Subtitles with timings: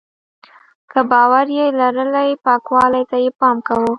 [0.91, 3.89] که باور یې لرلی پاکوالي ته یې پام کاوه.